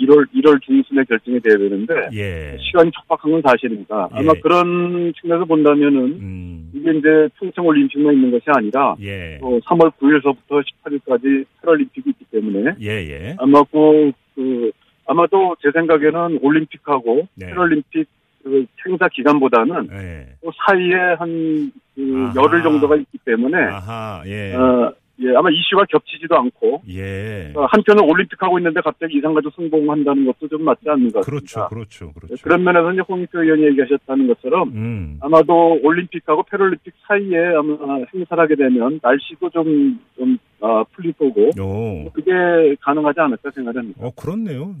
[0.00, 2.56] 1월, 1월 중순에 결정이 돼야 되는데, 예.
[2.60, 4.08] 시간이 촉박한 건 사실입니다.
[4.12, 4.40] 아마 예.
[4.40, 6.70] 그런 측면에서 본다면은, 음.
[6.74, 9.38] 이게 이제 평창 올림픽만 있는 것이 아니라, 예.
[9.40, 13.36] 또 3월 9일서부터 18일까지 패럴림픽이 있기 때문에, 예, 예.
[13.38, 14.70] 아마 그, 그,
[15.06, 17.46] 아마도 제 생각에는 올림픽하고 네.
[17.46, 18.08] 패럴림픽
[18.42, 20.26] 그 행사 기간보다는 예.
[20.40, 22.32] 그 사이에 한, 그.
[22.34, 24.54] 열흘 정도가 있기 때문에, 아하, 예.
[24.54, 27.52] 어, 예, 아마 이슈가 겹치지도 않고, 예.
[27.54, 31.68] 어, 한편은 올림픽 하고 있는데 갑자기 이상가족 성공한다는 것도 좀 맞지 않는 것 그렇죠, 같습니다.
[31.68, 32.42] 그렇죠, 그렇죠.
[32.42, 35.18] 그런 면에서 이제 홍익표 의원이 얘기하셨다는 것처럼, 음.
[35.20, 42.10] 아마도 올림픽하고 패럴림픽 사이에 아마 행사를 하게 되면 날씨도 좀, 좀, 아, 풀릴 거고, 오.
[42.12, 42.32] 그게
[42.80, 44.04] 가능하지 않을까 생각합니다.
[44.04, 44.74] 어, 그렇네요.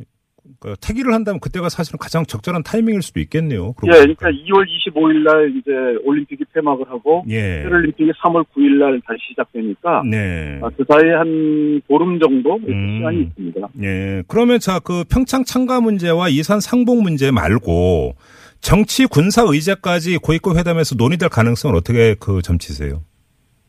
[0.60, 3.74] 그러니까 태기를 한다면 그때가 사실은 가장 적절한 타이밍일 수도 있겠네요.
[3.84, 3.90] 예.
[3.90, 5.70] 그러니까 2월 25일 날 이제
[6.04, 7.62] 올림픽이 폐막을 하고 예.
[7.62, 10.58] 패럴림픽이 3월 9일 날 다시 시작되니까 네.
[10.62, 12.96] 아, 그 사이에 한 보름 정도 이렇게 음.
[12.98, 13.68] 시간이 있습니다.
[13.82, 14.22] 예.
[14.26, 18.14] 그러면 자, 그 평창 참가 문제와 이산 상봉 문제 말고
[18.60, 23.02] 정치 군사 의제까지 고위급 회담에서 논의될 가능성은 어떻게 그 점치세요?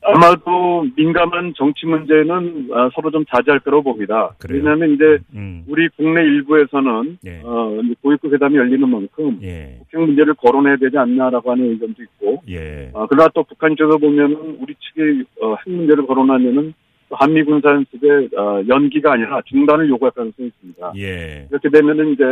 [0.06, 4.36] 아마도 민감한 정치 문제는 아, 서로 좀 자제할 거라고 봅니다.
[4.40, 4.60] 그래요?
[4.60, 5.64] 왜냐하면 이제 음.
[5.68, 7.42] 우리 국내 일부에서는 예.
[7.44, 9.78] 어, 고위급 회담이 열리는 만큼 예.
[9.80, 12.92] 북핵 문제를 거론해야 되지 않냐라고 하는 의견도 있고 예.
[12.94, 16.74] 아, 그러나 또 북한 쪽에서 보면은 우리 측이 어, 핵 문제를 거론하면은
[17.10, 20.94] 또 한미 군사 연습의 어, 연기가 아니라 중단을 요구할 가능성이 있습니다.
[20.98, 21.48] 예.
[21.50, 22.24] 이렇게 되면은 이제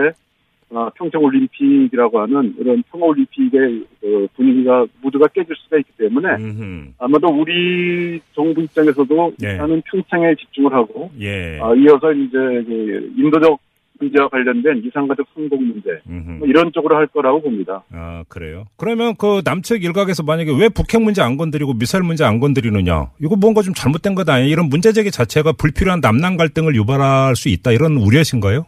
[0.74, 6.94] 어, 평창 올림픽이라고 하는 이런 평화 올림픽의 그 분위기가 모두가 깨질 수가 있기 때문에 음흠.
[6.98, 9.52] 아마도 우리 정부 입장에서도 예.
[9.52, 11.60] 일단은 평창에 집중을 하고 예.
[11.62, 13.60] 아, 이어서 이제 그 인도적
[14.00, 15.90] 문제와 관련된 이상가족 성공 문제.
[16.06, 17.84] 뭐 이런 쪽으로 할 거라고 봅니다.
[17.92, 18.66] 아, 그래요?
[18.78, 23.12] 그러면 그 남측 일각에서 만약에 왜 북핵 문제 안 건드리고 미사일 문제 안 건드리느냐?
[23.22, 24.48] 이거 뭔가 좀 잘못된 것 아니야?
[24.48, 27.72] 이런 문제 제기 자체가 불필요한 남남 갈등을 유발할 수 있다.
[27.72, 28.66] 이런 우려신가요?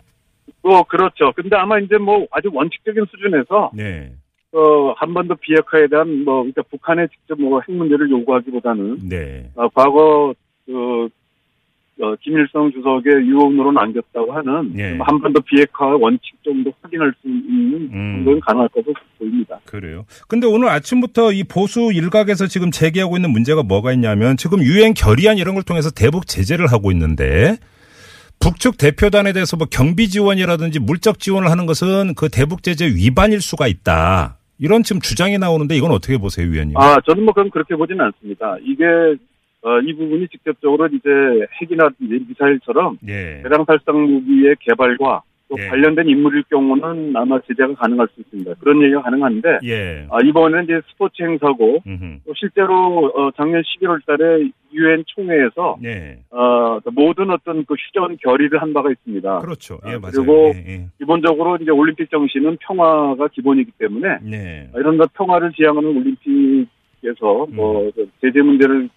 [0.64, 1.32] 또 그렇죠.
[1.36, 4.12] 근데 아마 이제 뭐 아주 원칙적인 수준에서 네.
[4.54, 9.50] 어, 한반도 비핵화에 대한 뭐 그러니까 북한에 직접 뭐 핵 문제를 요구하기보다는 네.
[9.56, 10.34] 어, 과거
[10.66, 11.10] 그
[12.02, 14.94] 어, 김일성 주석의 유언으로 남겼다고 하는 예.
[14.94, 18.16] 뭐 한반도 비핵화 원칙 정도 확인할 수 있는 음.
[18.16, 19.60] 정도는 가능할 것으로 보입니다.
[19.66, 20.06] 그래요.
[20.28, 25.38] 근데 오늘 아침부터 이 보수 일각에서 지금 제기하고 있는 문제가 뭐가 있냐면 지금 유엔 결의안
[25.38, 27.58] 이런 걸 통해서 대북 제재를 하고 있는데
[28.44, 33.68] 북측 대표단에 대해서 뭐 경비 지원이라든지 물적 지원을 하는 것은 그 대북 제재 위반일 수가
[33.68, 34.38] 있다.
[34.60, 36.76] 이런 지금 주장이 나오는데 이건 어떻게 보세요, 위원님?
[36.78, 38.58] 아, 저는 뭐 그건 그렇게 보지는 않습니다.
[38.62, 38.84] 이게
[39.64, 41.10] 어, 이 부분이 직접적으로 이제
[41.62, 43.42] 핵이나 미사일처럼 예.
[43.44, 45.22] 대량 살상 무기의 개발과
[45.54, 45.68] 또 예.
[45.68, 48.56] 관련된 인물일 경우는 아마 제재가 가능할 수 있습니다.
[48.60, 50.08] 그런 얘기가 가능한데 예.
[50.10, 52.20] 아, 이번에는 이제 스포츠 행사고 음흠.
[52.26, 56.18] 또 실제로 어, 작년 11월 달에 유엔 총회에서 네.
[56.32, 59.40] 어, 모든 어떤 그 휴전 결의를 한 바가 있습니다.
[59.40, 59.80] 그렇죠.
[59.86, 60.12] 예, 아, 맞아요.
[60.16, 60.88] 그리고 예, 예.
[60.98, 64.70] 기본적으로 이제 올림픽 정신은 평화가 기본이기 때문에 네.
[64.76, 67.56] 이런 거 평화를 지향하는 올림픽에서 음.
[67.56, 68.90] 뭐 제재 문제를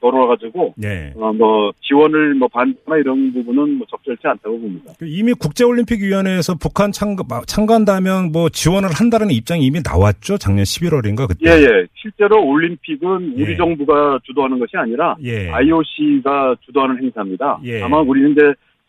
[0.00, 1.12] 걸어가지고 네.
[1.16, 4.92] 어, 뭐 지원을 뭐 반대나 이런 부분은 뭐 적절치 않다고 봅니다.
[4.98, 10.38] 그 이미 국제올림픽위원회에서 북한 참가, 참가한다면 뭐 지원을 한다는 입장이 이미 나왔죠.
[10.38, 11.50] 작년 11월인가 그때.
[11.50, 11.86] 예예.
[11.94, 13.42] 실제로 올림픽은 예.
[13.42, 15.50] 우리 정부가 주도하는 것이 아니라 예.
[15.50, 17.60] IOC가 주도하는 행사입니다.
[17.64, 17.80] 예.
[17.80, 18.40] 다만 우리는 이제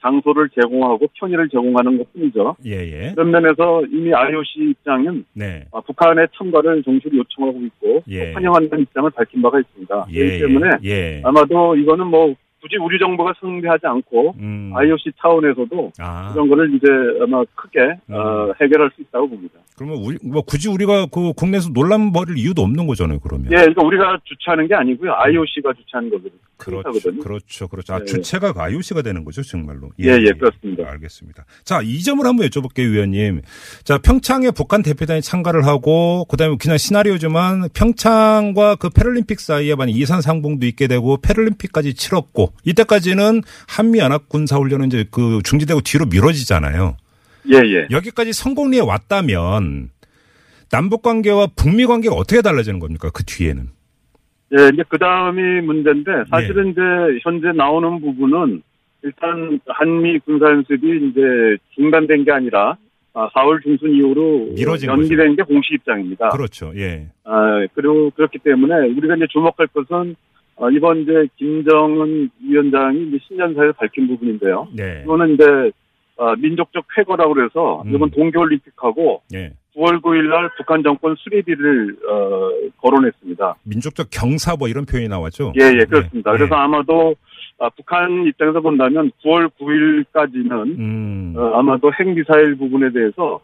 [0.01, 2.55] 장소를 제공하고 편의를 제공하는 것 뿐이죠.
[2.65, 3.11] 예, 예.
[3.13, 5.65] 그런 면에서 이미 IOC 입장은 네.
[5.71, 8.31] 아, 북한의 참가를 정식으로 요청하고 있고 예.
[8.31, 10.05] 또 환영한다는 입장을 밝힌 바가 있습니다.
[10.11, 10.19] 예.
[10.19, 11.21] 그렇기 때문에 예.
[11.23, 14.71] 아마도 이거는 뭐 굳이 우리 정부가 승대하지 않고 음.
[14.73, 16.31] IOC 차원에서도 아.
[16.33, 16.87] 이런 거를 이제
[17.21, 18.13] 아마 크게 음.
[18.13, 19.59] 어, 해결할 수 있다고 봅니다.
[19.75, 23.19] 그러면 우리 뭐 굳이 우리가 그 국내에서 논란 벌일 이유도 없는 거잖아요.
[23.19, 23.47] 그러면.
[23.51, 25.11] 예, 그러니까 우리가 주최하는 게 아니고요.
[25.11, 26.39] IOC가 주최하는 거거든요.
[26.57, 26.91] 그렇죠.
[27.19, 27.67] 그렇죠.
[27.67, 27.93] 그렇죠.
[27.93, 28.05] 아, 네.
[28.05, 29.89] 주체가 그 IOC가 되는 거죠, 정말로.
[29.99, 30.87] 예, 예, 그렇습니다.
[30.91, 31.45] 알겠습니다.
[31.63, 33.41] 자, 이 점을 한번 여쭤볼게요, 위원님.
[33.83, 39.89] 자, 평창에 북한 대표단이 참가를 하고, 그 다음에 그냥 시나리오지만 평창과 그 패럴림픽 사이에 만
[39.89, 46.97] 이산 상봉도 있게 되고, 패럴림픽까지 치렀고, 이때까지는 한미연합 군사훈련은 이제 그 중지되고 뒤로 미뤄지잖아요.
[47.51, 47.87] 예, 예.
[47.91, 49.89] 여기까지 성공리에 왔다면,
[50.71, 53.09] 남북 관계와 북미 관계가 어떻게 달라지는 겁니까?
[53.13, 53.69] 그 뒤에는.
[54.57, 56.23] 예, 이제 그 다음이 문제인데 네.
[56.29, 56.81] 사실은 이제
[57.23, 58.61] 현재 나오는 부분은
[59.03, 62.77] 일단 한미 군사연습이 이제 중단된 게 아니라
[63.13, 66.29] 아, 4월 중순 이후로 연기된 게 공식 입장입니다.
[66.29, 66.71] 그렇죠.
[66.75, 67.07] 예.
[67.23, 70.15] 아, 그리고 그렇기 때문에 우리가 이제 주목할 것은
[70.55, 74.67] 어, 이번 이제 김정은 위원장이 이제 신년사에 밝힌 부분인데요.
[74.75, 75.01] 네.
[75.03, 75.71] 이거는 이제
[76.17, 77.95] 어, 민족적 쾌거라고 그래서 음.
[77.95, 79.53] 이번 동계올림픽하고 예.
[79.75, 82.49] 9월 9일 날 북한 정권 수립일을 어,
[82.81, 83.55] 거론했습니다.
[83.63, 85.53] 민족적 경사 뭐 이런 표현이 나왔죠.
[85.59, 86.33] 예, 예, 그렇습니다.
[86.33, 86.37] 예.
[86.37, 87.15] 그래서 아마도
[87.57, 91.33] 아, 북한 입장에서 본다면 9월 9일까지는 음.
[91.37, 93.39] 어, 아마도 핵미사일 부분에 대해서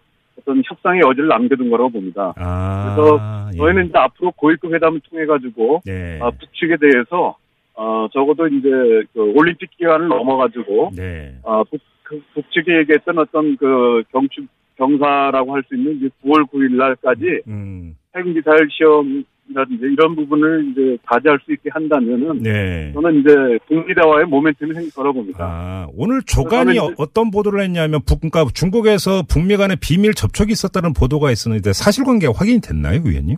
[0.48, 2.34] 어떤 협상의 여지를 남겨둔 거라고 봅니다.
[2.38, 2.96] 아.
[2.96, 3.58] 그래서 예.
[3.58, 6.20] 저희는 이제 앞으로 고위급 회담을 통해 가지고 네.
[6.22, 7.36] 아, 북측에 대해서
[7.76, 8.70] 어, 적어도 이제
[9.14, 11.36] 그 올림픽 기간을 넘어가지고 네.
[11.46, 16.76] 아, 북, 그 북측이 얘기했던 어떤 그 경축 경사라고 할 수 있는 이제 9월 9일
[16.76, 17.98] 날까지 음.
[18.16, 22.92] 핵미사일 시험 이라든지 이런 부분을 이제 가져할 수 있게 한다면은 네.
[22.94, 23.30] 저는 이제
[23.68, 25.40] 북미 대화의 모멘텀이 생길 거라고 봅니다.
[25.42, 30.94] 아, 오늘 조간이 이제- 어떤 보도를 했냐면 북, 그러니까 중국에서 북미 간에 비밀 접촉이 있었다는
[30.94, 33.38] 보도가 있었는데 사실관계가 확인이 됐나요, 위원님?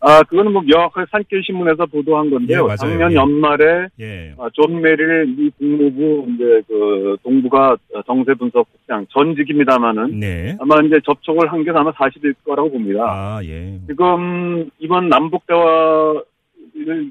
[0.00, 2.68] 아, 그거는 뭐 명확하게 산케이 신문에서 보도한 건데요.
[2.70, 2.76] 예.
[2.76, 3.16] 작년 예.
[3.16, 4.32] 연말에 예.
[4.38, 10.56] 아, 존 메릴 미 국무부 이제 그 동북아 정세 분석 국장 전직입니다마는 네.
[10.60, 13.02] 아마 이제 접촉을 한 게 아마 사실일 거라고 봅니다.
[13.08, 13.80] 아, 예.
[13.88, 16.22] 지금 이번 남북 대화를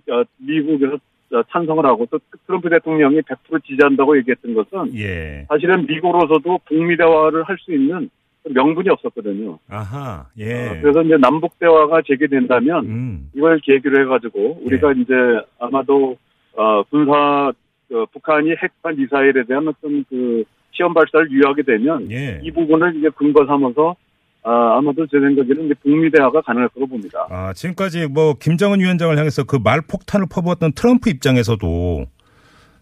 [0.10, 0.96] 어, 미국에서
[1.34, 5.46] 어, 찬성을 하고 또 트럼프 대통령이 100% 지지한다고 얘기했던 것은 예.
[5.50, 8.10] 사실은 미국으로서도 북미 대화를 할 수 있는
[8.54, 9.60] 명분이 없었거든요.
[9.70, 10.26] 아하.
[10.26, 10.80] 어, 예.
[10.82, 13.32] 그래서 이제 남북 대화가 재개된다면 음.
[13.36, 15.14] 이걸 계기로 해가지고 우리가 이제
[15.60, 16.18] 아마도
[16.56, 17.52] 어, 군사
[17.94, 22.40] 어, 북한이 핵과 미사일에 대한 어떤 그 시험 발사를 유예하게 되면 예.
[22.44, 23.96] 이 부분을 이제 근거 삼아서
[24.44, 27.28] 아, 아마도 제 생각에는 이제 북미 대화가 가능할 거로 봅니다.
[27.30, 32.06] 아, 지금까지 뭐 김정은 위원장을 향해서 그 말폭탄을 퍼부었던 트럼프 입장에서도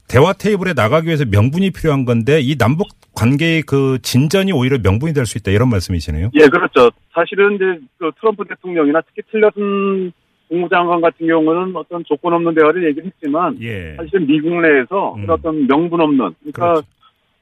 [0.07, 5.25] 대화 테이블에 나가기 위해서 명분이 필요한 건데 이 남북 관계의 그 진전이 오히려 명분이 될
[5.25, 6.29] 수 있다 이런 말씀이시네요.
[6.35, 6.91] 예, 그렇죠.
[7.13, 7.65] 사실은 이제
[7.97, 10.11] 그 트럼프 대통령이나 특히 틸러슨
[10.49, 13.95] 국무장관 같은 경우는 어떤 조건 없는 대화를 얘기를 했지만 예.
[13.97, 15.25] 사실은 미국 내에서 음.
[15.27, 16.87] 어떤 명분 없는 그러니까 그렇죠.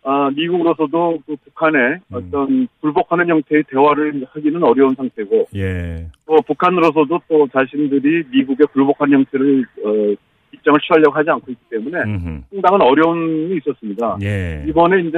[0.05, 6.07] 아, 미국으로서도 그 북한에 어떤 불복하는 형태의 대화를 하기는 어려운 상태고 예.
[6.25, 10.15] 또 북한으로서도 또 자신들이 미국에 불복한 형태를 어,
[10.53, 12.41] 입장을 취하려고 하지 않고 있기 때문에 음흠.
[12.51, 14.17] 상당한 어려움이 있었습니다.
[14.23, 14.63] 예.
[14.67, 15.17] 이번에 이제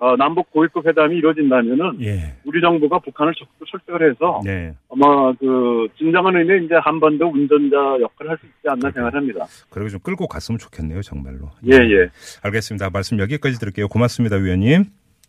[0.00, 2.34] 어, 남북 고위급 회담이 이루어진다면은 예.
[2.44, 4.74] 우리 정부가 북한을 적극 설득을 해서 네.
[4.90, 9.46] 아마 그 진정한 의미의 이제 한반도 운전자 역할을 할 수 있지 않나 생각합니다.
[9.70, 11.50] 그리고 좀 끌고 갔으면 좋겠네요, 정말로.
[11.70, 12.08] 예, 예.
[12.42, 12.90] 알겠습니다.
[12.92, 13.86] 말씀 여기까지 들을게요.
[13.88, 14.84] 고맙습니다, 위원님.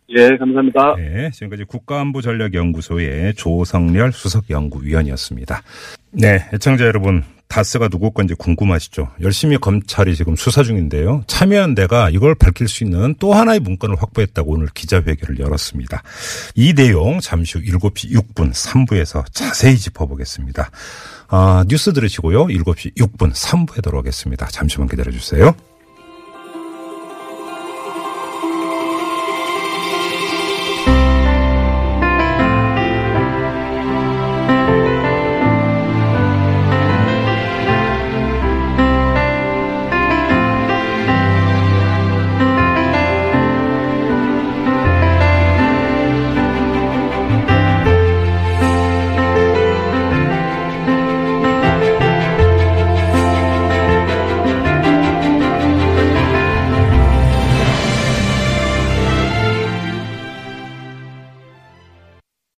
[0.10, 0.96] 예, 감사합니다.
[0.98, 5.62] 네, 지금까지 국가안보전략연구소의 조성렬 수석연구위원이었습니다.
[6.12, 9.10] 네, 애청자 여러분, 다스가 누구 건지 궁금하시죠?
[9.22, 11.24] 열심히 검찰이 지금 수사 중인데요.
[11.28, 16.04] 참여연대가 이걸 밝힐 수 있는 또 하나의 문건을 확보했다고 오늘 기자회견을 열었습니다.
[16.56, 20.70] 이 내용 잠시 후 7시 6분 3부에서 자세히 짚어보겠습니다.
[21.28, 22.46] 아, 뉴스 들으시고요.
[22.46, 24.48] 7시 6분 3부에 돌아오겠습니다.
[24.48, 25.56] 잠시만 기다려주세요.